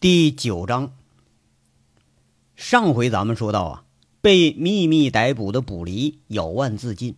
[0.00, 0.92] 第九章，
[2.56, 3.84] 上回咱们说到啊，
[4.22, 7.16] 被秘密逮捕的卜离咬腕自尽。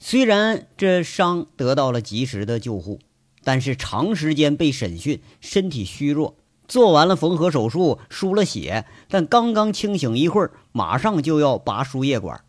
[0.00, 2.98] 虽然这伤得到了及时的救护，
[3.44, 6.36] 但是长时间被审讯，身体虚弱，
[6.66, 12.42] 做完了缝合手术，输了血，但刚刚清醒一会儿，马上就要拔输液管，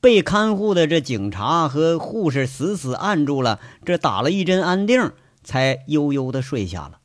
[0.00, 5.10] 被看护的这警察和护士死死按住了，这打了一针安定，
[5.42, 7.00] 才悠悠的睡下了。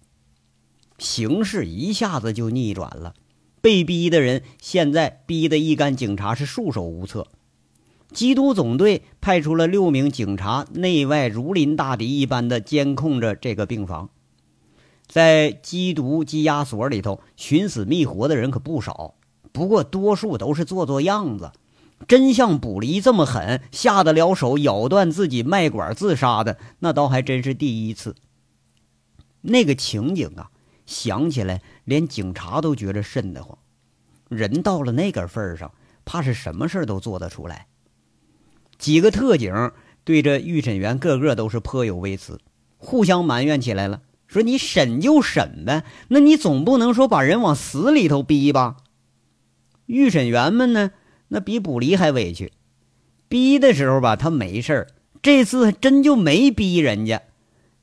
[0.98, 3.14] 形势一下子就逆转了，
[3.61, 7.28] 被逼的人现在逼得一干警察是束手无策。
[8.14, 14.10] 缉毒总队派出了六名警察，内外如临大敌一般的监控着这个病房。
[15.05, 19.16] 在缉毒羁押所里头，寻死觅活的人可不少，
[19.52, 21.52] 不过多数都是做做样子。
[22.07, 28.16] 真像卜离这么狠，下得了手咬断自己脉管自杀的，那倒还真是第一次。
[29.41, 30.52] 那个情景啊！
[30.87, 33.55] 想起来，连警察都觉着瘆得慌。
[34.30, 35.71] 人到了那个份儿上，
[36.03, 37.67] 怕是什么事儿都做得出来。
[38.79, 39.71] 几个特警
[40.03, 42.39] 对着预审员，个个都是颇有微词，
[42.77, 48.77] 互相埋怨起来了，说：“你审就审呗，那你总不能说把人往死里头逼吧？”
[49.88, 50.91] 预审员们呢，
[51.29, 52.51] 那比捕离还委屈。
[53.29, 54.88] 逼的时候吧，他没事儿，
[55.22, 57.23] 这次真就没逼人家。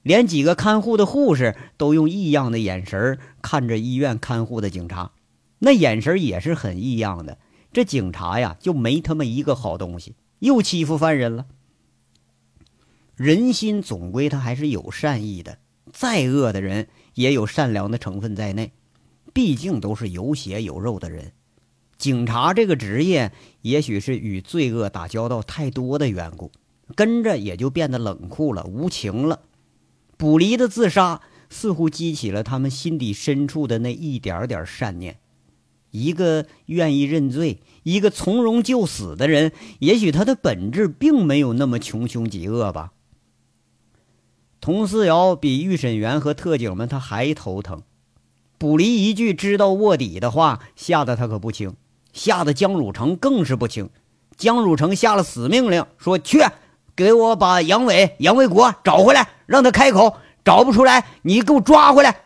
[0.04, 5.12] 连几个看护的护士都用异样的眼神看着医院看护的警察，
[5.60, 7.38] 那眼神也是很异样的。
[7.72, 11.46] 这警察呀，就没他妈一个好东西，又欺负犯人了。
[13.16, 15.58] 人心总归他还是有善意的，
[15.90, 18.72] 再恶的人也有善良的成分在内，
[19.32, 21.32] 毕竟都是有血有肉的人。
[21.96, 26.52] 警察这个职业，也许是与罪恶打交道太多的缘故，
[26.94, 29.40] 跟着也就变得冷酷了，无情了。
[30.24, 35.18] 卜离的自杀似乎激起了他们心底深处的那一点点善念。
[35.90, 42.92] 一个愿意认罪、一个从容就死的人，也许他的本质并没有那么穷凶极恶吧。
[44.62, 47.82] 佟思瑶比预审员和特警们他还头疼。
[48.56, 51.74] 卜离一句知道卧底的话，吓得他可不轻，
[52.14, 53.90] 吓得江汝成更是不轻。
[54.38, 56.38] 江汝成下了死命令，说：“去。”
[56.96, 60.16] 给我把杨伟、杨卫国找回来，让他开口。
[60.44, 62.20] 找不出来，你给我抓回来。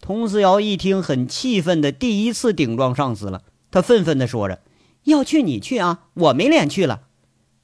[0.00, 3.42] 佟思瑶一听，很气愤的，第一次顶撞上司了。
[3.70, 4.60] 他愤愤的说着
[5.04, 7.02] ：“要去你去啊，我没脸去了。”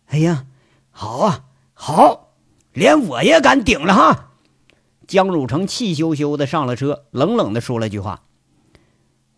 [0.06, 0.46] 哎呀，
[0.90, 1.44] 好啊，
[1.74, 2.34] 好，
[2.72, 4.30] 连我也敢顶了哈！
[5.08, 8.22] 江汝成气羞羞的上了车，冷冷的说了句话：“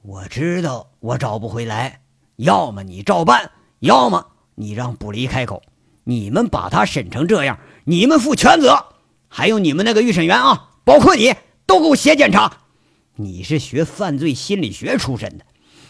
[0.02, 2.02] 我知道我找不回来，
[2.36, 5.62] 要么你照办，要么你让卜离开口。”
[6.04, 8.91] 你们把他审成这样，你们负全责。
[9.34, 11.34] 还有你们那个预审员啊，包括你，
[11.65, 12.59] 都给我写检查。
[13.16, 15.47] 你是学犯罪心理学出身的，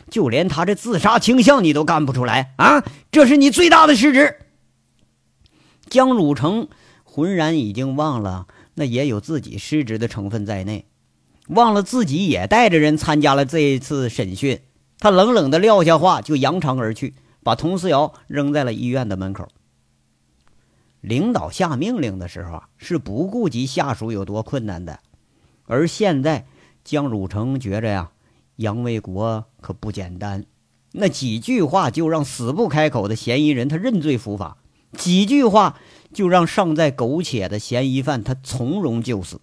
[0.08, 2.84] 就连他这自杀倾向你都干不出来啊！
[3.10, 4.36] 这是你最大的失职。
[5.88, 6.69] 江汝成
[7.02, 10.86] 浑然已经忘了，那也有自己失职的成分在内，
[11.48, 14.60] 忘了自己也带着人参加了这一次审讯。
[15.00, 19.48] 他冷冷的撂下话，就扬长而去，把佟思瑶扔在了医院的门口。
[21.02, 25.00] 领导下命令的时候啊，是不顾及下属有多困难的。
[25.66, 26.46] 而现在，
[26.84, 28.12] 江汝成觉着呀，
[28.56, 30.44] 杨卫国可不简单。
[30.92, 34.58] 那几句话就让死不开口的嫌疑人他认罪伏法，
[34.96, 35.78] 几句话
[36.12, 39.40] 就让尚在苟且的嫌疑犯他从容就死。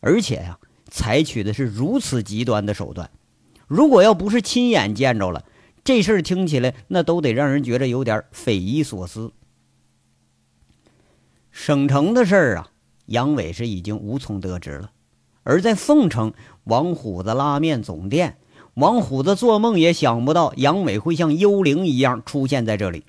[0.00, 0.58] 而且呀，
[0.90, 3.10] 采取的是如此极端的手段。
[3.66, 5.44] 如果要不是亲眼见着了，
[5.84, 9.32] 这事儿听起来那都得让人觉着有点匪夷所思。
[11.58, 12.68] 省城的事儿啊，
[13.06, 14.90] 杨伟是已经无从得知了。
[15.42, 16.34] 而在凤城
[16.64, 18.36] 王虎子拉面总店，
[18.74, 23.06] 王虎子做梦也想不到杨伟会像幽灵一样出现在这里。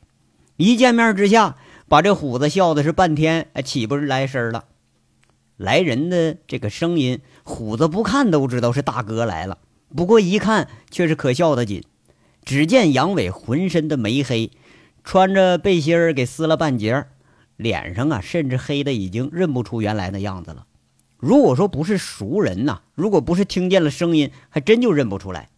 [0.55, 1.57] 一见面之下，
[1.89, 4.63] 把这虎子笑的是半天起不是来声了。
[5.57, 9.57] 来人的这个声音，虎子不看都知道是大哥来了，
[9.93, 11.83] 不过一看却是可笑的紧。
[12.45, 14.51] 只见杨伟浑身的煤黑，
[15.03, 17.09] 穿着背心儿给撕了半截儿。
[17.57, 20.65] 脸上啊，甚至黑的已经认不出原来的样子了。
[21.17, 25.49] 如果说不是熟人呐，如果不是听见了声音，还真就认不出来。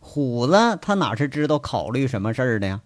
[0.00, 2.80] 虎子他哪是知道考虑什么事儿的呀？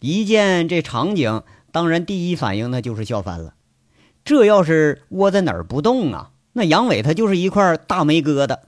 [0.00, 3.54] 一见这场景，当然第一反应那就是笑翻了。
[4.24, 8.58] 这要是窝在哪儿不动啊，那杨伟他就是一块大煤疙瘩。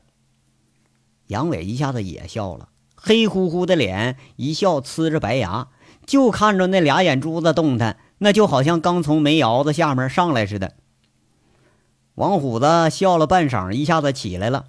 [1.26, 5.68] 杨伟一下子也笑了，黑乎乎的脸一笑，呲着白牙，
[6.06, 7.98] 就看着那俩眼珠子动弹。
[8.24, 10.72] 那就好像刚从煤窑子下面上来似的。
[12.14, 14.64] 王虎子笑了半晌，一下子起来了，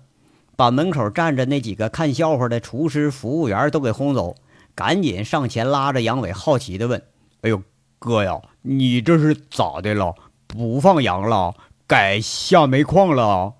[0.57, 4.35] 把门口站着那几个看笑话的厨师、服务员都给轰走，
[4.75, 7.01] 赶紧上前拉着杨伟，好奇地问
[7.43, 7.63] ：“哎呦，
[7.97, 10.13] 哥呀，你这是咋的了？
[10.47, 11.55] 不放羊了？
[11.87, 13.53] 改下煤矿了？”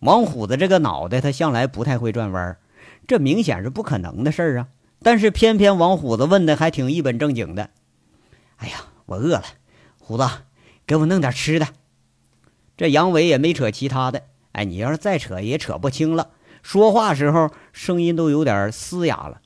[0.00, 2.56] 王虎子这个脑袋，他向来不太会转弯，
[3.06, 4.68] 这明显是不可能的事儿啊！
[5.02, 7.68] 但是偏偏王虎子问的还挺一本正经的
[8.56, 9.44] ：“哎呀，我饿了，
[9.98, 10.28] 虎子，
[10.86, 11.68] 给我弄点吃的。”
[12.76, 16.30] 这杨伟也没扯其他的，哎，你要是再扯也扯不清了。
[16.62, 19.40] 说话时候声音都有点嘶哑了。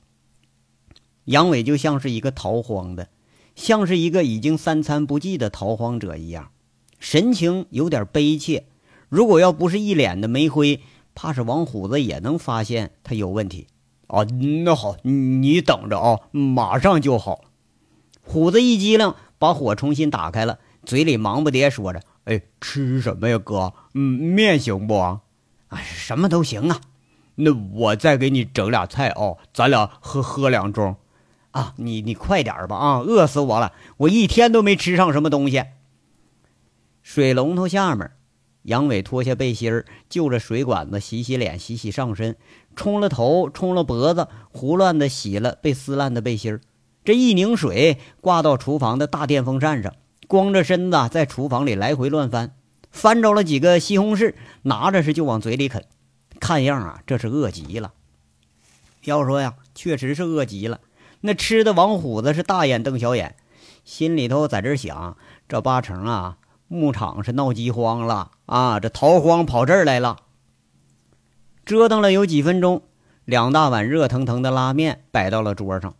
[1.25, 3.07] 杨伟就像是一个逃荒的，
[3.55, 6.51] 像是一个已经三餐不继的逃荒者一样，
[6.99, 8.65] 神情有点悲切。
[9.07, 10.81] 如果要不是一脸的煤灰，
[11.13, 13.67] 怕是王虎子也能发现他有问题。
[14.07, 14.23] 啊，
[14.65, 17.45] 那好，你等着啊，马上就好。
[18.21, 22.01] 虎子一激灵，把火重新打开了，嘴里忙不迭说着。
[22.25, 23.73] 哎，吃什么呀，哥？
[23.93, 24.97] 嗯，面行不？
[24.97, 25.21] 啊，
[25.83, 26.79] 什么都行啊。
[27.35, 30.95] 那我再给你整俩菜哦，咱俩喝喝两盅。
[31.51, 33.73] 啊，你你快点吧啊，饿死我了！
[33.97, 35.63] 我一天都没吃上什么东西。
[37.01, 38.11] 水龙头下面，
[38.61, 42.37] 杨伟脱下背心儿，就着水管子洗洗脸、洗洗上身，
[42.75, 46.61] 冲了头、冲了脖子，胡乱的洗了被撕烂的背心儿。
[47.03, 49.93] 这一拧水，挂到厨房的大电风扇上。
[50.27, 52.53] 光着身子在厨房里来回乱翻，
[52.89, 55.83] 翻着了几个西红柿，拿着是就往嘴里啃，
[56.39, 57.91] 看样啊，这是饿极了。
[59.03, 60.79] 要说呀，确实是饿极了。
[61.19, 63.35] 那吃的王虎子是大眼瞪小眼，
[63.83, 65.17] 心里头在这想：
[65.49, 66.37] 这八成啊，
[66.69, 70.17] 牧场是闹饥荒了啊，这逃荒跑这儿来了。
[71.65, 72.83] 折腾了有几分钟，
[73.25, 75.93] 两大碗热腾腾的拉面摆到了桌上，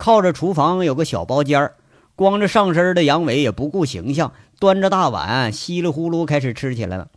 [0.00, 1.72] 靠着厨房有个小包间。
[2.16, 7.08] 光着上身的杨伟也不顾形象，端着大碗稀里呼噜开始吃起来了。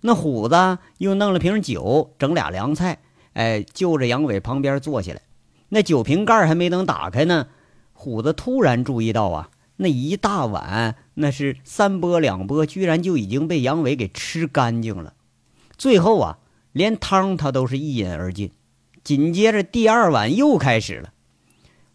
[0.00, 2.98] 那虎子又弄了瓶酒，整俩凉菜，
[3.34, 5.22] 哎，就着杨伟旁边坐下来。
[5.68, 7.46] 那酒瓶盖还没等打开呢，
[7.92, 15.14] 虎子突然注意到啊，那一大碗那是三波两波，居然就已经被杨伟给吃干净了。
[15.76, 16.38] 最后啊，
[16.72, 18.50] 连汤他都是一饮而尽。
[19.02, 21.10] 紧接着第二碗又开始了。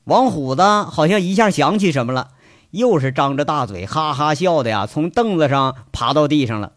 [0.06, 2.30] 王虎子好像一下想起什么了，
[2.70, 6.74] 又是张着大嘴哈哈笑的呀，从凳子上爬到地上了。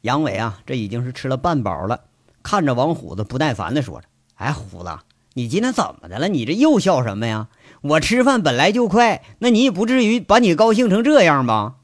[0.00, 2.04] 杨伟啊，这已经是吃了半饱了，
[2.42, 4.06] 看着王虎子不耐烦的说着
[4.36, 4.90] ：“哎，虎子，
[5.34, 6.28] 你今天怎么的了？
[6.28, 7.48] 你这又笑什么呀？
[7.82, 11.74] 我吃饭本来就快，那你也不至于把你高兴成这样吧？”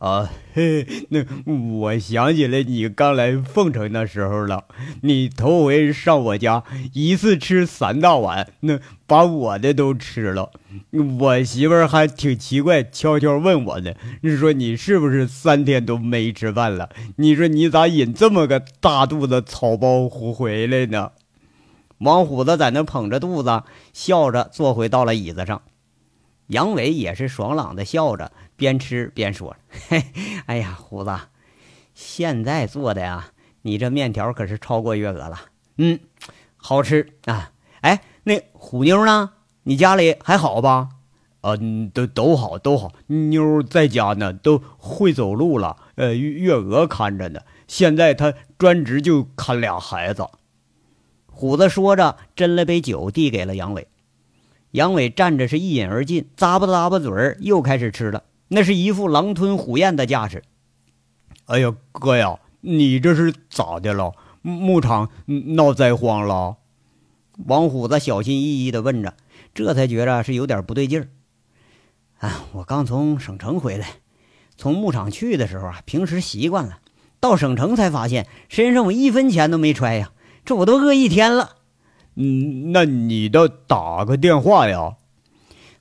[0.00, 1.22] 啊， 嘿，那
[1.74, 4.64] 我想起来你刚来凤城那时候了。
[5.02, 6.64] 你头回上我家，
[6.94, 10.52] 一次吃三大碗，那把我的都吃了。
[11.18, 13.92] 我媳妇儿还挺奇怪，悄悄问我呢，
[14.38, 16.88] 说你是不是三天都没吃饭了？
[17.16, 21.12] 你说你咋引这么个大肚子草包糊回来呢？
[21.98, 25.60] 王虎子在那捧着肚子，笑着坐回到了椅子上。
[26.46, 28.32] 杨伟也是爽朗的笑着。
[28.60, 29.56] 边吃边说
[29.88, 30.04] ：“嘿，
[30.44, 31.18] 哎呀，虎子，
[31.94, 33.28] 现在做的呀，
[33.62, 35.40] 你这面条可是超过月娥了。
[35.78, 35.98] 嗯，
[36.58, 37.52] 好吃啊。
[37.80, 39.30] 哎，那虎妞呢？
[39.62, 40.90] 你家里还好吧？
[41.40, 42.92] 嗯，都都好，都好。
[43.06, 45.78] 妞在家呢，都会走路了。
[45.94, 47.40] 呃，月月娥看着呢。
[47.66, 50.26] 现在她专职就看俩孩子。”
[51.24, 53.88] 虎子说着，斟了杯酒递给了杨伟。
[54.72, 58.24] 杨伟站着是一饮而尽，咂巴咂巴嘴儿，又开始吃了。
[58.52, 60.42] 那是一副狼吞虎咽的架势。
[61.46, 64.12] 哎呀，哥呀，你这是咋的了？
[64.42, 66.56] 牧场闹灾荒了？
[67.46, 69.14] 王虎子小心翼翼地问着，
[69.54, 71.08] 这才觉着是有点不对劲儿。
[72.18, 73.94] 啊，我刚从省城回来，
[74.56, 76.80] 从牧场去的时候啊，平时习惯了，
[77.20, 80.12] 到省城才发现身上我一分钱都没揣呀，
[80.44, 81.56] 这我都饿一天了。
[82.16, 84.96] 嗯，那你倒打个电话呀？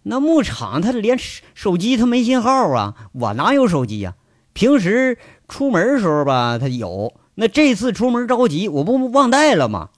[0.03, 1.17] 那牧场他连
[1.53, 4.15] 手机他没信号啊，我哪有手机呀？
[4.53, 7.13] 平时出门的时候吧，他有。
[7.35, 9.89] 那这次出门着急，我不忘带了吗？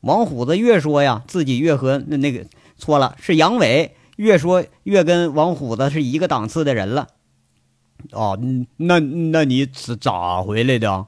[0.00, 7.08] 王虎子越说呀，自己越和那那个错了，是杨伟越说越跟王虎子是一个档次的人了。
[8.12, 8.38] 哦，
[8.76, 11.06] 那那你咋咋回来的？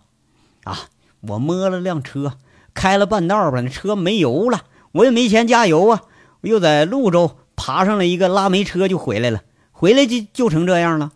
[0.64, 0.78] 啊，
[1.20, 2.34] 我摸了辆车，
[2.75, 6.02] 开了半道吧，那车没油了，我也没钱加油啊，
[6.42, 7.37] 我又在潞州。
[7.58, 11.10] 爬上了一个拉煤车就回来了，回来就就成这样了。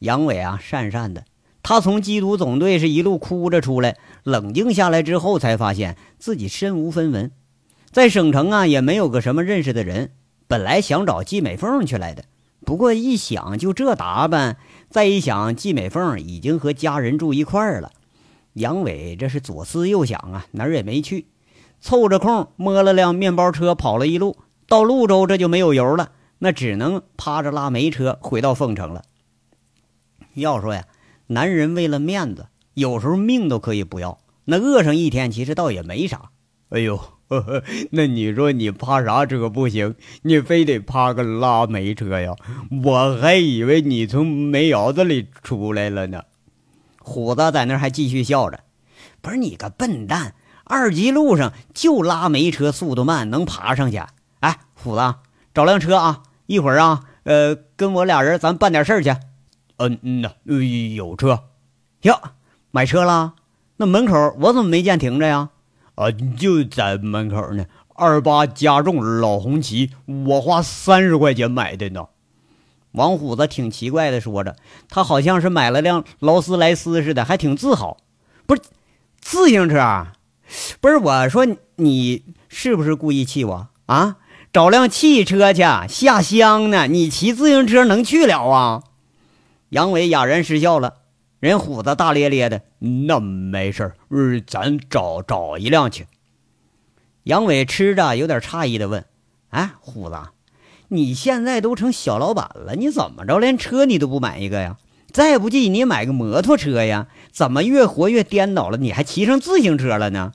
[0.00, 1.24] 杨伟啊，讪讪的，
[1.62, 7.30] 他从缉毒总队是一路哭着出来，冷静下来之后才发现自己身无分文，
[7.92, 10.10] 在省城啊也没有个什么认识的人。
[10.48, 12.24] 本来想找季美凤去来的，
[12.66, 14.56] 不过一想就这打扮，
[14.90, 17.92] 再一想季美凤已经和家人住一块儿了，
[18.54, 21.26] 杨伟这是左思右想啊，哪儿也没去，
[21.80, 24.36] 凑着空摸了辆面包车跑了一路，
[24.68, 29.02] 到潞州这就没有油了，那只能趴着拉煤车回到凤城了。
[30.34, 30.84] 要说呀，
[31.28, 36.30] 男人为了面子，有时候命都可以不要，那饿上一天其实倒也没啥。
[36.68, 36.98] 哎呦，
[37.28, 39.94] 呵呵，那你说你趴啥车不行？
[40.20, 42.34] 你非得趴个拉煤车呀？
[42.84, 46.24] 我还以为你从煤窑子里出来了呢。
[47.00, 48.60] 虎子在那还继续笑着
[49.22, 50.34] ：“不是你个笨蛋，
[50.64, 54.02] 二级路上就拉煤车速度慢，能爬上去。
[54.82, 55.14] 虎子，
[55.52, 56.22] 找辆车啊！
[56.46, 59.10] 一会儿啊，呃，跟我俩人咱办点事儿去。
[59.76, 60.32] 嗯嗯呐，
[60.94, 61.44] 有车。
[62.02, 62.18] 哟，
[62.70, 63.34] 买车了？
[63.76, 65.50] 那门口我怎么没见停着呀？
[65.94, 67.66] 啊，就在门口呢。
[67.94, 72.06] 二八加重老红旗，我花三十块钱买的呢。”
[72.92, 74.56] 王虎子挺奇怪的说着，
[74.88, 77.96] 他好像是买了辆劳斯莱斯似的，还挺自豪。
[78.46, 78.62] 不是
[79.20, 80.12] 自行车啊？
[80.80, 84.16] 不是我说你是不是故意气我啊？
[84.52, 86.86] 找辆汽车去下乡呢？
[86.86, 88.82] 你骑自行车能去了啊？
[89.68, 90.94] 杨伟哑然失笑了。
[91.38, 96.06] 人虎子大咧咧的，那没事儿，咱找找一辆去。
[97.24, 99.04] 杨伟吃着有点诧异的问
[99.50, 100.16] ：“哎，虎子。”
[100.90, 104.78] 你现在都成小老板了，你怎么着连车你都不买一个呀？
[105.12, 107.08] 再不济你买个摩托车呀？
[107.30, 108.78] 怎么越活越颠倒了？
[108.78, 110.32] 你还骑上自行车了呢？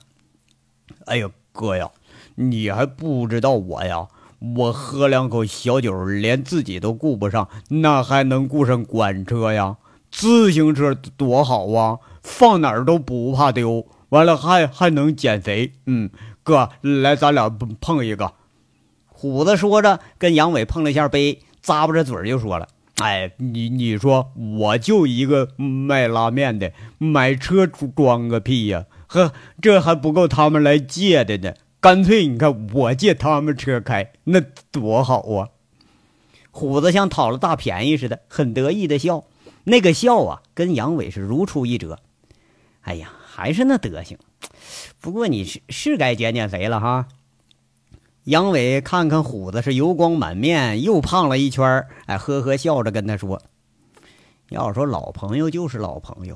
[1.06, 1.90] 哎呦，哥呀，
[2.36, 4.08] 你还不知道我呀？
[4.56, 9.76] 我喝两口小酒，连自己都顾不上，那还能顾上管车呀？
[10.10, 15.72] 自行车多好啊，放哪儿都不怕丢，完了还还能减肥。
[15.86, 16.10] 嗯，
[16.42, 17.48] 哥，来，咱俩
[17.80, 18.32] 碰一个。
[19.06, 22.68] 虎子说着，跟杨伟碰了一下杯，咂巴着嘴就说了
[23.02, 28.84] ：“哎，你你说，我就一个卖拉面的，买车装个屁呀？
[29.06, 31.54] 呵，这还不够他们来借的呢。
[31.84, 34.40] 干脆你看，我借他们车开，那
[34.72, 35.50] 多好啊！”
[36.50, 39.24] 虎子像讨了大便宜似的，很得意的笑，
[39.64, 41.98] 那个笑啊，跟杨伟是如出一辙。
[42.80, 44.16] 哎呀，还是那德行，
[44.98, 47.06] 不过你是是该减减肥了哈。
[48.22, 53.42] 杨伟看看虎子是油光满面，又胖了一圈哎，呵呵笑着跟他说
[54.48, 56.34] ：“要说老朋友就是老朋友，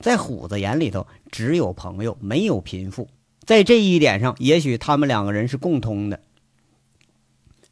[0.00, 3.08] 在虎子眼里头只有朋友，没有贫富。
[3.46, 6.20] 在这一点上，也许他们两个人是共通的。”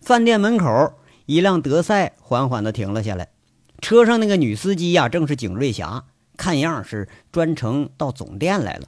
[0.00, 0.94] 饭店门口，
[1.26, 3.28] 一辆德赛缓缓地停了下来，
[3.80, 6.04] 车上那个女司机呀，正是景瑞霞，
[6.36, 8.86] 看样是专程到总店来了。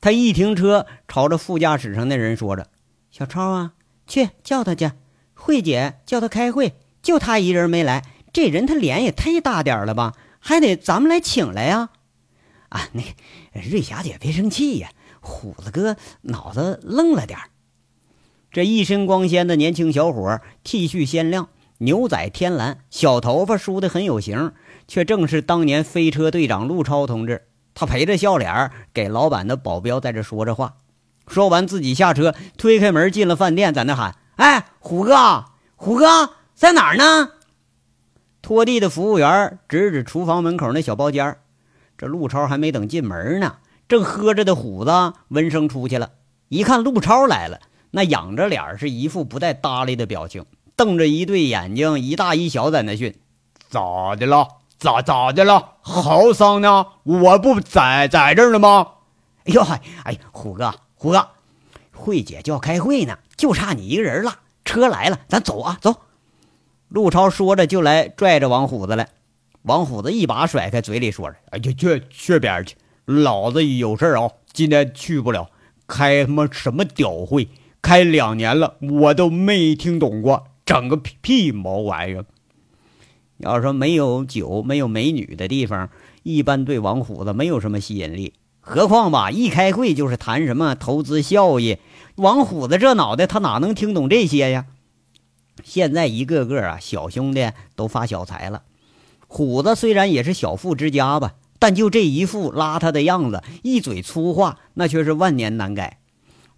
[0.00, 2.68] 她一停车，朝着副驾驶上那人说着。
[3.10, 3.72] 小超啊，
[4.06, 4.90] 去叫他去。
[5.34, 8.04] 慧姐叫他开会，就他一人没来。
[8.32, 10.14] 这人他脸也忒大点了吧？
[10.40, 11.90] 还得咱们来请来呀。
[12.70, 13.02] 啊，那
[13.52, 14.90] 瑞霞姐别生气呀。
[15.22, 17.48] 虎子哥脑子愣了点儿
[18.50, 21.48] 这一身光鲜的年轻小伙，T 恤鲜亮，
[21.78, 24.52] 牛仔天蓝，小头发梳得很有型，
[24.86, 27.46] 却正是当年飞车队长陆超同志。
[27.72, 30.74] 他陪着笑脸给老板的保镖在这说着话。
[31.26, 37.30] 说完，自己下车，推开门进了饭店，在那喊：“哎，虎哥，虎哥在哪儿呢？”
[38.42, 41.38] 拖地的服务员指指厨房门口那小包间
[41.96, 43.56] 这陆超还没等进门呢，
[43.92, 46.12] 正喝着的虎子闻声出去了。
[46.48, 50.46] 一看陆超来了，那仰着脸是一副不带搭理的表情，
[50.76, 53.14] 瞪着一对眼睛，一大一小，在那训
[53.68, 54.48] ：“咋的了？
[54.78, 55.74] 咋咋的了？
[55.82, 56.86] 嚎丧呢？
[57.02, 58.92] 我不在在这儿呢吗？”
[59.44, 60.74] 哎呦嗨，哎，虎哥。
[60.94, 61.28] 虎哥，
[61.92, 64.38] 慧姐就要开会呢，就差你一个人了。
[64.64, 65.96] 车来了，咱走啊，走！
[66.88, 69.10] 陆超说着就来拽着王虎子来。
[69.60, 72.74] 王虎子一把甩开，嘴里说着：“哎，去去去边去！
[73.04, 75.50] 老子有事儿啊，今天去不了。
[75.86, 77.48] 开他妈什么屌会？
[77.82, 82.24] 开两年了，我都没听懂过，整个屁毛玩意儿！
[83.38, 85.90] 要说没有酒、没有美女的地方，
[86.22, 91.78] 一般对王虎子没有什么吸引力。”何况吧，一开会就是谈什么投资效益，
[92.14, 94.66] 王虎子这脑袋他哪能听懂这些呀？
[95.64, 98.62] 现在一个个啊，小兄弟都发小财了。
[99.26, 106.00] 虎子虽然也是小富之家吧，但就这一副邋遢的样子，一嘴粗话，那却是万年难改。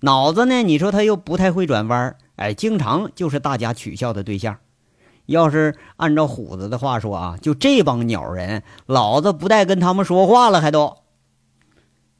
[0.00, 4.56] 脑子呢，你说他又不太会转弯，哎，经常就是大家取笑的对象。
[5.26, 10.96] 要是按照虎子的话说啊，就这帮鸟人，老子不带跟他们说话了，还都。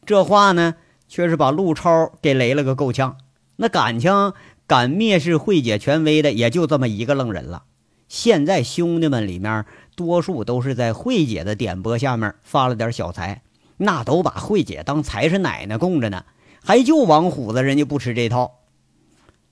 [0.05, 0.75] 这话呢，
[1.09, 3.17] 却是把陆超给雷了个够呛。
[3.57, 4.35] 那敢情
[4.67, 7.63] 敢蔑视慧姐权威的，也就这么一个愣人了。
[8.07, 9.65] 现在兄弟们里面，
[9.97, 13.43] 多数都是在慧姐的点拨下面发了点小财。
[13.77, 16.25] 那都把慧姐当财神奶奶供着呢，
[16.63, 18.61] 还就王虎子人家不吃这套。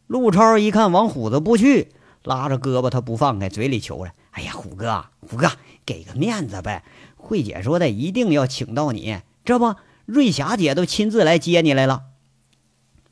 [0.06, 1.88] 陆超一看王虎子不去，
[2.22, 5.50] 拉着胳膊他不放开，嘴里求着：“哎呀，虎哥，虎哥，
[5.84, 6.84] 给个面子呗！
[7.16, 9.74] 慧姐说的一定要请到你，这不，
[10.06, 12.02] 瑞霞姐都亲自来接你来了。”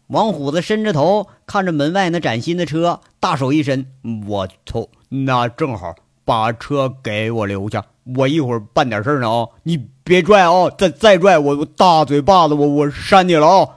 [0.09, 3.87] 王虎子伸着头看着门外那崭新的车，大手一伸
[4.29, 5.95] ：“我操，那正好，
[6.31, 7.85] 把车给我留下，
[8.17, 9.49] 我一会儿办点事儿呢啊！
[9.65, 13.69] 你别拽啊，再再拽我，我大嘴巴子，我我扇你了啊！”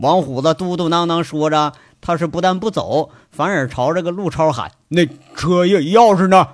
[0.00, 5.04] 王虎子嘟嘟囔囔说着，他是不但不走，反而朝着个陆超喊：“那
[5.34, 6.48] 车钥钥匙呢？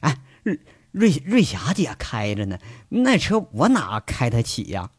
[0.00, 0.58] 哎，瑞
[0.92, 2.58] 瑞瑞霞姐开着呢，
[2.90, 4.90] 那车我哪开得起呀？”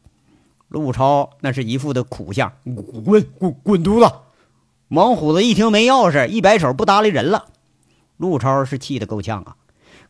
[0.66, 4.12] 陆超那是一副的苦相，滚滚滚犊子！
[4.88, 7.44] 王虎子一听没钥匙，一摆手不搭理人了。
[8.22, 9.56] 陆超是气得够呛啊，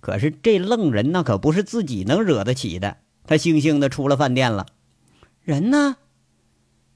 [0.01, 2.99] 可是这愣人那可不是自己能惹得起的。
[3.27, 4.67] 他悻悻的出了饭店了。
[5.41, 5.97] 人呢？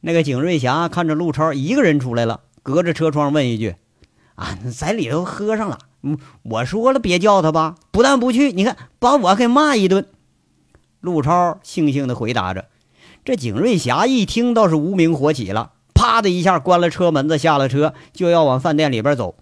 [0.02, 3.76] 那个景瑞霞看着陆超一个人出来了，隔着车窗问一句
[4.37, 5.78] ：“啊，在里头喝上了。
[6.02, 10.06] 嗯，我说了别叫他吧，不但不去，你看把我给骂一顿。”
[11.00, 12.66] 陆超悻悻的回答着。
[13.25, 19.35] 这景瑞霞一听，倒是无名火起了，啪的一下关了车门子，下了车就要往饭店里边走。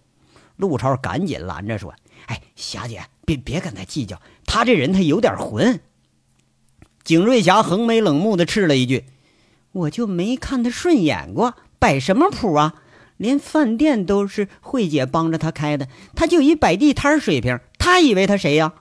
[0.56, 1.94] 陆超赶紧拦着说
[2.26, 5.80] ：“哎，霞姐，别别跟他计较，他这人他有点混。”
[7.04, 9.04] 景瑞霞横眉冷目的斥了一句
[9.72, 12.74] ：“我就没看他顺眼过，摆什么谱啊？
[13.16, 18.74] 连饭店都是慧姐帮着他开的，他就一摆地摊水平，他以为他谁呀？”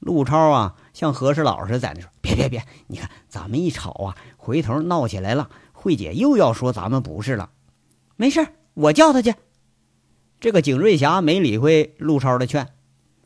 [0.00, 0.76] 陆超啊。
[0.92, 7.50] 像和事佬似的在那说：“别别别，你看咱们一吵啊，回头闹起来了，慧姐又要说咱们不是了。
[8.16, 9.34] 没事，我叫他去。”
[10.38, 12.68] 这个景瑞霞没理会陆超的劝，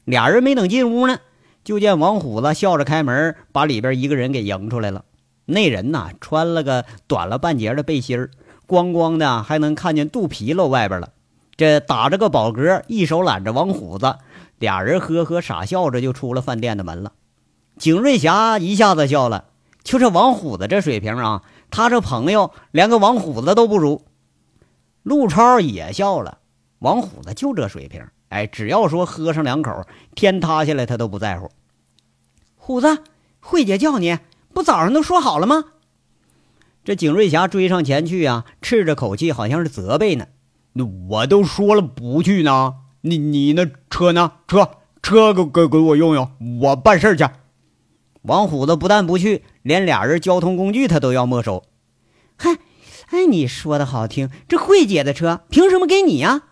[0.05, 1.19] 俩人没等进屋呢，
[1.65, 5.05] 就见王虎子笑着开门，把里边一个人给迎出来了。
[5.47, 8.29] 那人呐，穿了个短了半截的背心，
[8.67, 11.11] 光光的还能看见肚皮露外边了。
[11.57, 14.17] 这打着个饱嗝，一手揽着王虎子，
[14.59, 17.13] 俩人呵呵傻笑着就出了饭店的门了。
[17.77, 19.47] 景瑞霞一下子笑了，
[19.83, 24.05] 就这王虎子这水平啊，他这朋友连个王虎子都不如。
[25.03, 26.39] 陆超也笑了，
[26.81, 31.51] 王虎子就这水平，哎，只要说喝上两口，天塌下来他都不在乎。
[32.57, 33.05] 虎子，
[33.39, 34.19] 慧姐叫你，
[34.55, 35.65] 不早上都说好了吗？
[36.83, 40.29] 这景瑞霞追上前去啊，斥着口气，好像是责备呢。
[40.73, 44.33] 那我都说了不去呢，你你那车呢？
[44.49, 44.71] 车
[45.03, 46.31] 车给给给我用用，
[46.63, 47.27] 我办事去。
[48.23, 51.63] 王虎子不但不去，连俩人交通工具他都要没收。
[52.37, 52.57] 嗨，
[53.11, 56.45] 哎，你说的好听，这慧姐的车凭什么给你呀？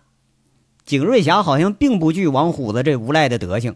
[0.89, 3.75] 景瑞霞好像并不惧王虎子这无赖的德行。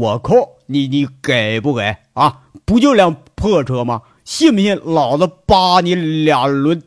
[0.00, 0.34] 我靠，
[0.66, 2.40] 你你给不给啊？
[2.64, 4.02] 不就辆破车吗？
[4.24, 6.82] 信不信老子扒你俩轮？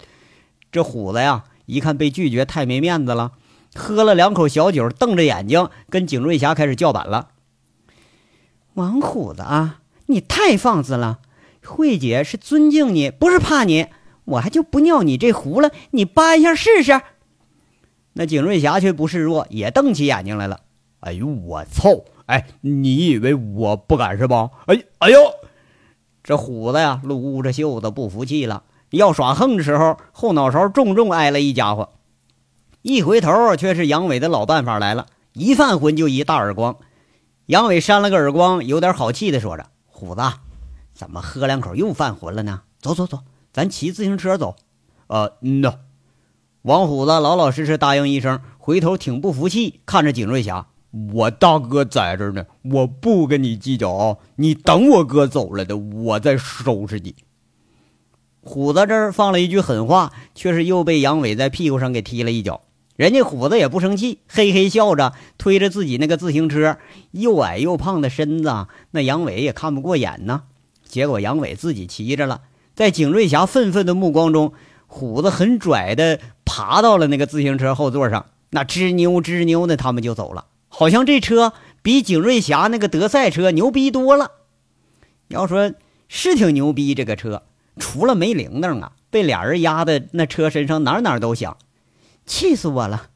[0.70, 3.32] 这虎子呀，一看被拒绝，太没面子了，
[3.74, 7.30] 喝了两口小酒，瞪着眼睛跟景瑞霞开始叫板了。
[8.74, 9.80] 王虎子啊！
[10.08, 11.20] 你太放肆了，
[11.66, 13.86] 慧姐是尊敬你，不是怕你，
[14.26, 17.02] 我还就不尿你这壶了，你扒一下试试。
[18.14, 20.62] 那景瑞霞却不示弱，也瞪起眼睛来了。
[21.02, 22.06] 哎呦，我操！
[22.28, 24.50] 哎，你以为我不敢是吧？
[24.68, 25.20] 哎，哎呦，
[26.24, 31.90] 这虎子呀，撸着袖子不服气了，要耍横的时候，后脑勺重重挨了一家伙。
[32.82, 36.78] 一回头，却是杨伟的老办法来了，一犯浑就一大耳光。
[37.48, 39.68] 杨伟扇了个耳光，有点好气的说着。
[39.88, 40.22] 虎子，
[40.94, 42.62] 怎么喝两口又犯浑了呢？
[42.80, 43.20] 走走走，
[43.52, 44.56] 咱骑自行车走。
[45.08, 45.74] 呃，嗯呐。
[46.64, 50.68] 王虎子老老实实答应一声，回头挺不服气，看着景瑞霞
[51.14, 54.18] ：“我大哥在这呢，我不跟你计较啊！
[54.38, 57.16] 你等我哥走了的，我再收拾你。”
[58.46, 62.62] 虎子这儿放了一句狠话，却是又被杨伟在屁股上给踢了一脚。
[62.96, 66.78] 人家虎子也不生气，嘿嘿笑着推着自己那个自行车，
[67.12, 70.44] 又矮又胖的身子，那杨伟也看不过眼呢。
[70.86, 74.54] 结果杨伟自己骑着了，在景瑞霞愤愤的目光中，
[74.86, 84.32] 虎子很拽的爬到了那个自行车后座上，那吱扭吱扭的，他们就走了，好像这车比景瑞霞那个德赛车牛逼多了。
[85.30, 85.74] 要说
[86.08, 87.44] 是挺牛逼，这个车
[87.78, 91.58] 除了没铃铛啊，被俩人压的那车身上哪哪都响。
[92.26, 93.08] 气死我了！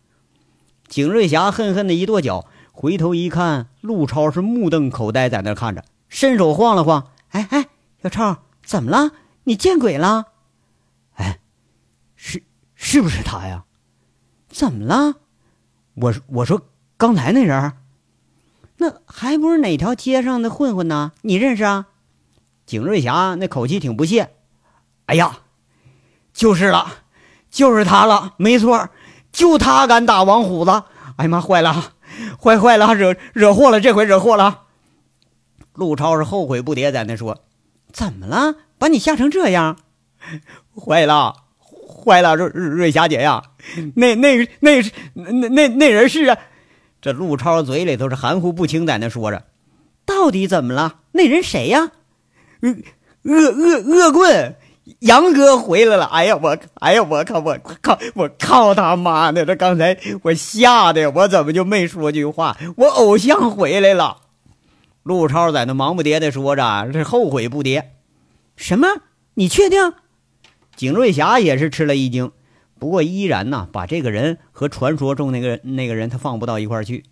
[0.88, 7.68] 景瑞霞恨恨的一跺脚，回头一看，陆超是目瞪口呆在那看着，伸手晃了晃：“哎哎，
[8.02, 9.12] 小超，怎么了？
[9.44, 10.26] 你见鬼了？
[12.78, 13.66] 是是不是他呀？
[14.48, 15.16] 怎么了？
[15.96, 16.62] 我我说
[16.96, 17.74] 刚才那人，
[18.78, 21.12] 那还不是哪条街上的混混呢？
[21.24, 21.88] 你认识啊？
[22.66, 24.36] 景瑞霞那口气挺不屑
[25.08, 25.40] ：“哎呀，
[26.34, 26.88] 就是了，
[27.50, 28.90] 就是他了，没错，
[29.32, 30.72] 就他敢打王虎子！
[31.18, 31.94] 哎呀妈，坏了，
[32.42, 34.64] 坏坏了，惹惹祸了，这回惹祸了！”
[35.74, 37.44] 陆超是后悔不迭，在那说
[37.94, 38.56] ：“怎么了？
[38.78, 39.78] 把你吓成这样？
[40.76, 41.47] 坏了，
[42.08, 43.44] 坏了，瑞瑞霞姐呀，
[43.96, 44.82] 那那那
[45.14, 46.38] 那那那人是啊……”
[47.02, 49.44] 这陆超嘴里头是含糊不清，在那说着
[50.06, 51.00] ：“到底怎么了？
[51.12, 51.92] 那人谁呀？”
[52.62, 52.76] 恶
[53.24, 54.56] 恶恶恶棍
[55.00, 56.06] 杨哥回来了！
[56.06, 59.46] 哎呀，我哎呀，我靠，我靠，我靠他妈的！
[59.46, 62.56] 这刚才我吓得我怎么就没说句话？
[62.78, 64.18] 我偶像回来了！
[65.04, 67.84] 陆超在那忙不迭的说着，这后悔不迭。
[68.56, 68.88] 什么？
[69.36, 69.94] 你确定？
[70.78, 72.32] 景瑞霞也是吃了一惊，
[72.80, 77.04] 不过依然呢，把这个人和传说中那个那个人他放不到一块去。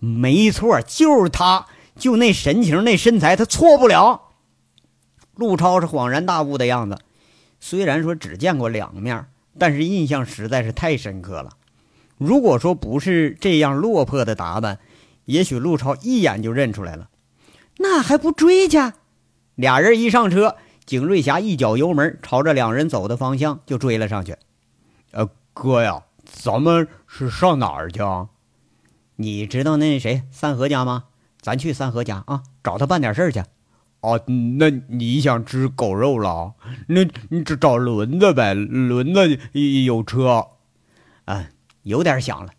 [0.00, 4.20] 没错，就是他，就那神情，那身材，他错不了。
[5.36, 6.98] 陆超是恍然大悟的样子，
[7.60, 9.26] 虽然说只见过两面，
[9.58, 11.50] 但是印象实在是太深刻了。
[12.18, 14.80] 如果说不是这样落魄的打扮，
[15.24, 17.08] 也许陆超一眼就认出来了。
[17.78, 18.78] 那还不追去？
[19.54, 24.36] 俩人一上车，景瑞霞一脚油门，朝着两人走的方向就追了上去。
[25.12, 28.28] 呃，哥呀，咱们是上哪儿去啊？
[29.16, 31.04] 你知道那谁三河家吗？
[31.40, 33.42] 咱去三河家啊，找他办点事儿去。
[34.00, 36.54] 哦，那你想吃狗肉了？
[36.88, 39.38] 那你找找轮子呗，轮子
[39.84, 40.48] 有车。
[41.24, 41.48] 啊，
[41.82, 42.52] 有点想了。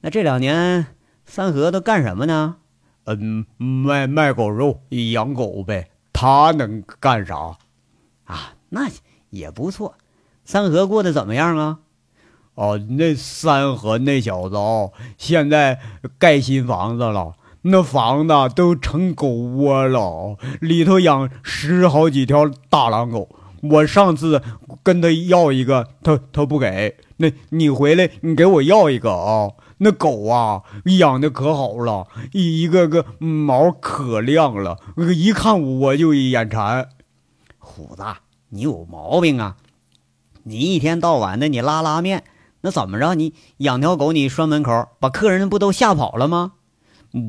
[0.00, 0.86] 那这两年
[1.24, 2.56] 三河都干什么呢？
[3.04, 5.90] 嗯，卖卖狗肉，养狗呗。
[6.14, 7.58] 他能干啥？
[8.24, 8.88] 啊，那
[9.28, 9.96] 也不错。
[10.46, 11.80] 三河过得怎么样啊？
[12.54, 15.80] 哦，那三河那小子哦，现在
[16.18, 17.34] 盖新房子了。
[17.62, 23.28] 那房子都成狗窝了，里头养十好几条大狼狗。
[23.62, 24.42] 我上次
[24.82, 26.96] 跟他要一个，他他不给。
[27.16, 29.50] 那你回来，你给我要一个啊！
[29.84, 30.62] 那狗啊，
[30.98, 34.78] 养的可好了，一一个个毛可亮了，
[35.14, 36.88] 一看我就眼馋。
[37.58, 38.02] 虎子，
[38.48, 39.58] 你有毛病啊！
[40.44, 42.24] 你一天到晚的你拉拉面，
[42.62, 43.14] 那怎么着？
[43.14, 46.52] 你养条狗，你拴门口，把客人不都吓跑了吗？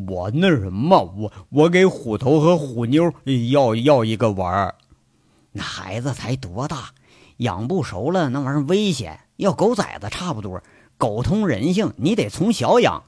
[0.07, 3.11] 我那什么，我我给虎头和虎妞
[3.51, 4.75] 要要一个玩儿，
[5.51, 6.91] 那孩子才多大，
[7.37, 9.19] 养不熟了，那玩意儿危险。
[9.35, 10.63] 要狗崽子差不多，
[10.97, 13.03] 狗通人性，你得从小养。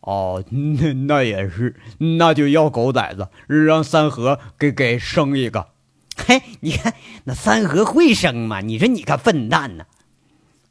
[0.00, 5.68] 哦，那那也是，那就要狗崽子，让三河给给生一个。
[6.16, 8.60] 嘿，你看那三河会生吗？
[8.60, 9.84] 你说你个笨蛋呢！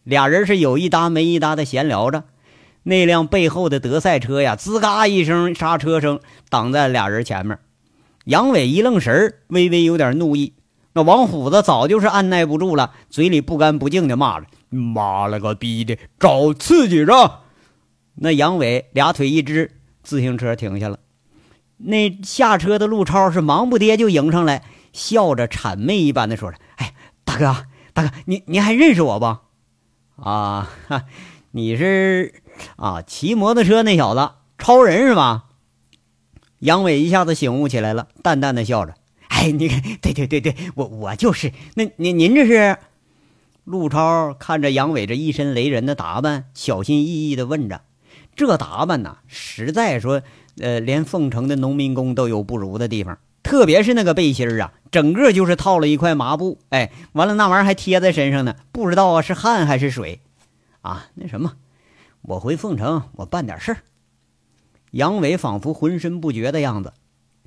[0.03, 2.23] 俩人是有一搭没一搭的闲聊着。
[2.83, 6.19] 那辆背后的德赛车呀，吱嘎一声刹车声
[6.49, 7.59] 挡在俩人前面。
[8.25, 10.53] 杨伟一愣神儿，微微有点怒意。
[11.03, 17.41] 王虎子早就是按耐不住了，嘴里不干不净的骂着：“妈了个逼的，找刺激着！”
[18.21, 20.99] 那杨伟俩腿一支，自行车停下了。
[21.77, 29.25] 那下车的陆超是忙不迭就迎上来，笑着谄媚一般的说着：“哎，大哥，大哥，您您还认识我不？
[30.21, 31.05] 啊，哈
[31.51, 32.33] 你是？”
[32.75, 35.45] 啊，骑摩托车那小子，超人是吧？
[36.59, 38.95] 杨伟一下子醒悟起来了，淡淡的笑着
[39.39, 41.53] ：“哎，你看，对对对对，我我就是。
[41.75, 42.77] 那您您这是？”
[43.63, 47.83] 陆超看着杨伟这一身雷人的打扮，小心翼翼的问着
[48.35, 50.21] ：“这打扮呐，实在说，
[50.59, 53.17] 呃，连凤城的农民工都有不如的地方。
[53.41, 60.19] 特别是那个背心啊，整个就是套了一块麻布，哎，完了那玩意儿还贴在身上呢，不知道啊是汗还是水
[60.81, 61.05] 啊？
[61.15, 61.53] 那什么？”
[62.23, 63.77] 我回凤城，我办点事儿。
[64.91, 66.91] 杨伟仿佛浑身不觉的样子。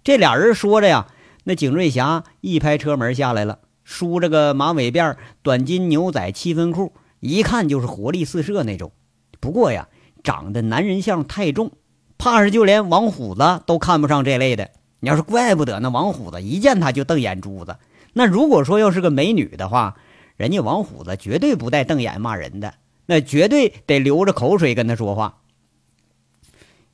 [0.02, 1.08] 这俩人说着呀，
[1.44, 8.92] 那景瑞霞一拍车门下来了，梳着个马尾辫，短金牛仔七分裤，一看就是活力四射那种。
[9.40, 9.88] 不过呀，
[10.22, 11.72] 长得男人相太重，
[12.16, 14.70] 怕是就连王虎子都看不上这类的。
[15.00, 17.76] 你要是怪不得那王虎子一见他就瞪眼珠子。
[18.12, 19.96] 那如果说要是个美女的话，
[20.36, 22.74] 人家王虎子绝对不带瞪眼骂人的。
[23.06, 25.38] 那绝对得流着口水跟他说话。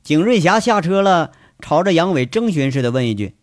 [0.01, 3.35] 景瑞霞下车了，朝着杨伟征询似的问一句：“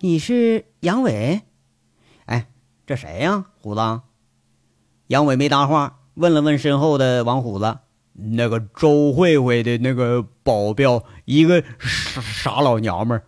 [0.00, 1.42] 你是杨伟？”
[2.26, 2.46] 哎，
[2.86, 3.46] 这谁呀？
[3.60, 4.00] 虎子。
[5.08, 7.78] 杨伟没搭话，问了问身后的王虎子
[8.12, 13.24] ：“那个周慧慧的那个保镖，一个傻傻老娘们儿。”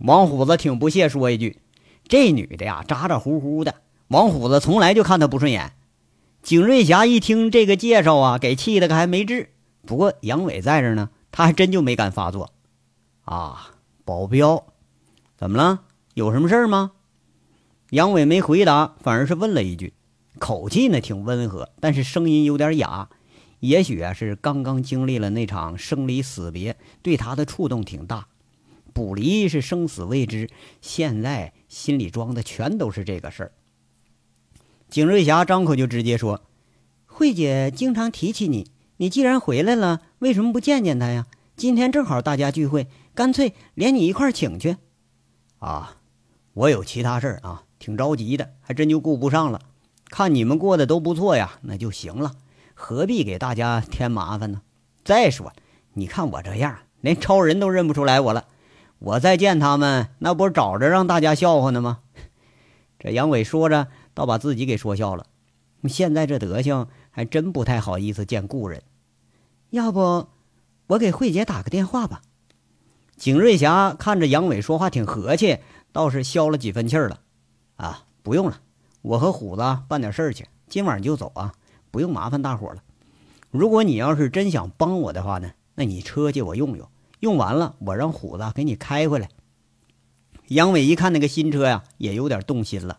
[0.00, 1.60] 王虎子挺不屑说一句
[2.08, 3.76] ：“这女的呀，咋咋呼呼的。
[4.08, 5.72] 王虎子从来就看她不顺眼。”
[6.42, 9.50] 景瑞霞一听这个介绍啊，给气的可还没治。
[9.86, 12.52] 不过杨伟在这呢，他还真就没敢发作。
[13.24, 13.70] 啊，
[14.04, 14.64] 保镖，
[15.36, 15.82] 怎么了？
[16.16, 16.92] 有什么事儿吗？
[17.90, 19.92] 杨伟没回答，反而是问了一句，
[20.38, 23.10] 口气呢挺温和，但是声音有点哑。
[23.60, 28.28] 也许啊是刚刚经历了那场生离死别，对他的触动挺大。
[28.94, 30.48] 卜离是生死未知，
[30.80, 33.52] 现在心里装的全都是这个事儿。
[34.88, 36.40] 景瑞霞张口就直接说
[37.04, 41.26] ：“慧姐经常提起你，你既然回来了，为什么不见见她呀？
[41.58, 44.78] 今天正好大家聚会，干脆连你一块请去。”
[45.58, 45.95] 啊，
[46.56, 49.60] 我有其他事儿啊，挺着急的，还真就顾不上了。
[50.08, 52.32] 看你们过得都不错呀，那就行了，
[52.72, 54.62] 何必给大家添麻烦呢？
[55.04, 55.52] 再说，
[55.92, 58.46] 你看我这样，连超人都认不出来我了。
[59.00, 61.98] 我再见他们，那不是找着让大家笑话呢吗？
[62.98, 65.26] 这杨伟说着，倒把自己给说笑了。
[65.86, 68.82] 现在这德行，还真不太好意思见故人。
[69.68, 70.28] 要不，
[70.86, 72.22] 我给慧姐打个电话吧。
[73.14, 75.58] 景瑞霞看着杨伟说话挺和气，
[75.96, 77.20] 倒是消了几分气儿了。
[77.76, 78.60] 啊，不用了，
[79.00, 81.54] 我和虎子办点事儿去，今晚就走啊，
[81.90, 82.82] 不用麻烦大伙了。
[83.50, 86.86] 如果你要是真想帮我的话呢，那你车借我用用。
[87.20, 89.30] 用完了，我让虎子给你开回来。
[90.48, 92.98] 杨伟一看那个新车呀，也有点动心了。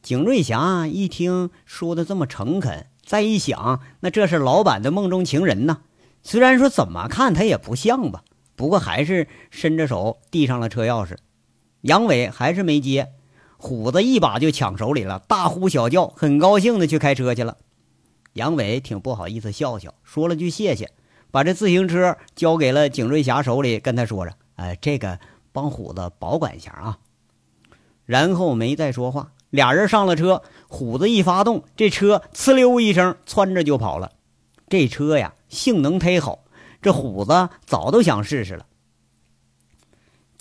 [0.00, 5.82] 景瑞霞一听说的这么诚恳，再一想，那这是老板的梦中情人呢。
[6.22, 8.24] 虽然说怎么看他也不像吧，
[8.56, 11.18] 不过还是伸着手递上了车钥匙。
[11.84, 13.12] 杨伟还是没接，
[13.58, 17.58] 虎子一把就抢手里了，大呼小叫，很高兴的去开车去了。
[18.32, 20.90] 杨伟挺不好意思，笑笑说了句谢谢。
[21.30, 25.18] 把这自行车交给了景瑞霞手里，跟他说着：“哎，这个
[25.52, 26.98] 帮虎子保管一下啊。”
[28.06, 29.32] 然后没再说话。
[29.50, 34.12] 俩人上了车，虎子一发动，这车呲溜一声窜着就跑了。
[34.70, 36.44] 这车呀，性能忒好，
[36.80, 38.64] 这虎子早都想试试了。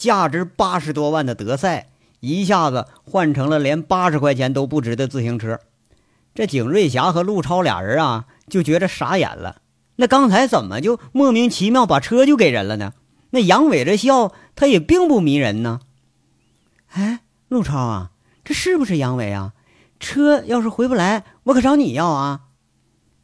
[0.04, 1.88] 价值八十多万的德赛，
[2.20, 5.62] 一下子换成了连八十块钱都不值的自行车。
[6.36, 9.62] 这景瑞霞和陆超俩人啊，就觉着傻眼了。
[9.96, 12.92] 那刚才怎么就莫名其妙把车就给人了呢？
[13.30, 15.80] 那杨伟这笑，他也并不迷人呢。
[16.90, 18.12] 哎，陆超啊，
[18.44, 19.54] 这是不是杨伟啊？
[20.02, 22.42] 车要是回不来，我可找你要啊！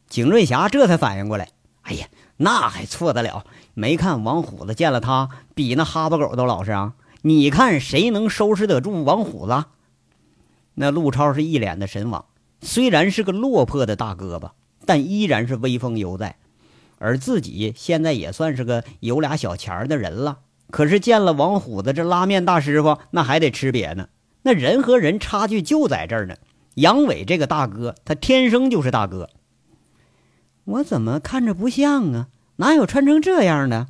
[0.08, 1.50] 景瑞霞这才反应过来，
[1.82, 3.44] 哎呀，那还错得了？
[3.74, 6.94] 没看王虎子见了他比那哈巴狗都老实啊？
[7.22, 9.64] 你看谁能收拾得住王虎子？
[10.74, 12.24] 那陆超是一脸的神往，
[12.62, 14.52] 虽然是个落魄的大哥吧，
[14.86, 16.36] 但依然是威风犹在。
[16.98, 20.38] 而自己现在也算是个有俩小钱的人了，
[20.70, 24.08] 可是见了王虎子这拉面大师傅，那还得吃瘪呢。
[24.42, 26.36] 那人和人差距就在这儿呢。
[26.74, 29.28] 杨伟这个大哥，他天生就是大哥。
[30.70, 32.28] 我怎么看着不像啊？
[32.56, 33.88] 哪有穿成这样的？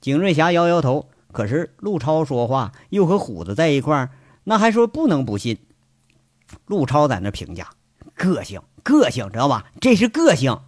[0.00, 1.08] 景瑞霞摇摇头。
[1.32, 4.10] 可是陆超说话又和虎子在一块儿，
[4.44, 5.58] 那还说不能不信。
[6.64, 7.68] 陆超在那评价：
[8.14, 9.66] 个性，个性，知道吧？
[9.78, 10.58] 这是个性。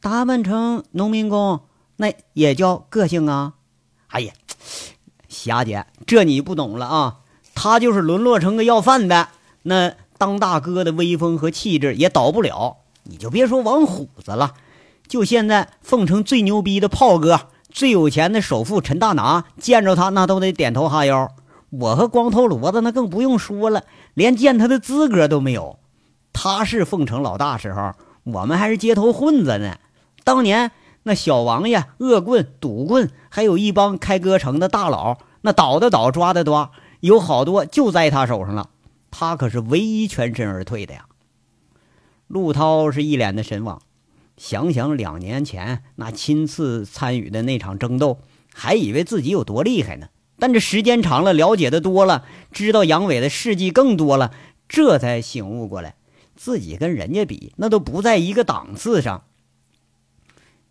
[0.00, 1.60] 打扮成农民工，
[1.98, 3.54] 那也叫个性啊！
[4.08, 4.32] 哎呀，
[5.28, 7.20] 霞姐，这你不懂了啊！
[7.54, 9.28] 他就是沦落成个要饭的，
[9.62, 12.78] 那当大哥的威风和气质也倒不了。
[13.04, 14.54] 你就别说王虎子了，
[15.06, 21.30] 就现在凤城最牛逼的炮哥、最有钱的首富陈大拿，见着他那都得点头哈腰。
[21.70, 25.78] 我和光头骡子那更不用说了，连见他的资格都没有。
[26.32, 27.92] 他是凤城老大时候，
[28.24, 29.76] 我们还是街头混子呢。
[30.22, 30.70] 当年
[31.02, 38.70] 那小王爷、恶棍、赌棍，还有一帮开歌城的大佬，那倒的倒，抓的抓，有好多就在他手上了。
[39.10, 41.04] 他可是唯一全身而退的呀。
[42.26, 43.82] 陆涛是一脸的神往，
[44.36, 48.20] 想想两年前那亲自参与的那场争斗，
[48.52, 50.08] 还以为自己有多厉害呢。
[50.38, 54.32] 但这时间长了，了解的多了，知道杨伟的事迹更多了，
[54.68, 55.94] 这才醒悟过来，
[56.34, 59.24] 自己跟人家比，那都不在一个档次上。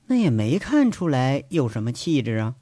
[0.07, 2.55] 那也没看出来有什么气质啊！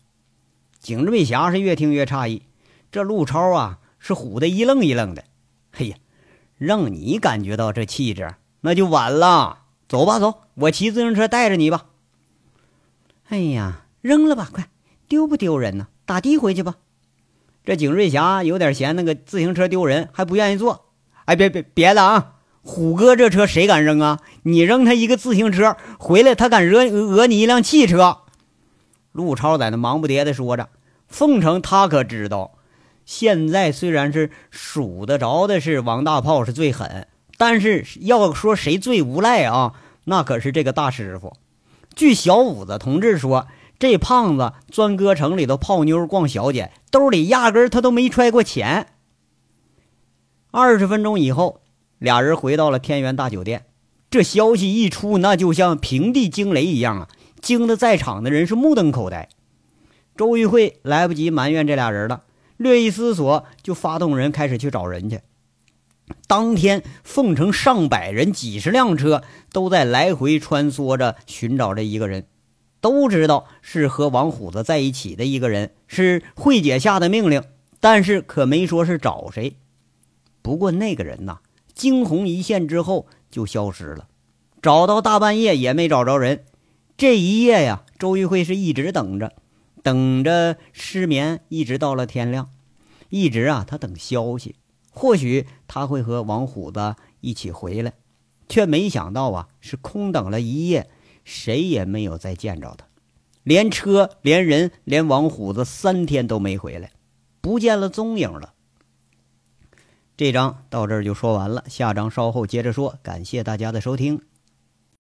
[0.80, 2.44] 景瑞霞是越听越诧异，
[2.92, 5.24] 这陆超啊是唬得一愣一愣的。
[5.72, 5.98] 嘿呀，
[6.58, 9.60] 让你感觉到这气质，那就晚了。
[9.88, 11.86] 走吧，走，我骑自行车带着你吧。
[13.28, 14.70] 哎呀，扔了吧，快，
[15.08, 15.88] 丢不丢人呢？
[16.06, 16.76] 打的回去吧。
[17.64, 20.86] 这景瑞霞有点嫌那个自行车丢人，还不愿意坐。
[21.26, 22.36] 哎，别别别的啊！
[22.64, 24.20] 虎哥，这车谁敢扔啊？
[24.44, 28.20] 你扔他一个自行车回来，他敢惹讹你一辆汽车？
[29.12, 30.70] 陆超在那忙不迭的说着。
[31.08, 32.54] 凤城他可知道，
[33.06, 37.08] 现在虽然是数得着的是王大炮是最狠，
[37.42, 39.74] 但是要说谁最无赖啊，
[40.04, 41.36] 那可是这个大师傅。
[41.96, 43.48] 据小五子同志说，
[43.80, 48.90] 这胖子钻歌城里头泡妞、逛小姐，兜里压根他都没揣过钱。
[50.52, 51.62] 二十分钟以后，
[51.98, 53.66] 俩人回到了天元大酒店。
[54.12, 57.08] 这消息一出，那就像平地惊雷一样啊，
[57.42, 59.30] 惊得在场的人是目瞪口呆。
[60.16, 62.22] 周玉慧来不及埋怨这俩人了，
[62.58, 65.22] 略一思索，就发动人开始去找人去。
[66.28, 72.26] 当天，凤城上百人、几十辆车都在来回穿梭着寻找这一个人，
[72.80, 77.44] 都知道是和王虎子在一起的一个人，是慧姐下的命令，
[77.80, 79.58] 但是可没说是找谁。
[80.42, 81.40] 不过那个人呐，
[81.74, 84.08] 惊鸿一现之后就消失了，
[84.62, 86.44] 找到大半夜也没找着人。
[86.98, 89.34] 这一夜呀，周玉慧是一直等着，
[89.84, 92.50] 等着失眠，一直到了天亮，
[93.10, 94.56] 一直啊，他等消息，
[94.92, 97.94] 或许他会和王虎子一起回来，
[98.50, 100.90] 却没想到啊，是空等了一夜，
[101.24, 102.86] 谁也没有再见着他，
[103.44, 106.92] 连车、连人、连王虎子三天都没回来，
[107.40, 108.54] 不见了踪影了。
[110.18, 113.00] 这章到这儿就说完了，下章稍后接着说。
[113.02, 114.22] 感谢大家的收听。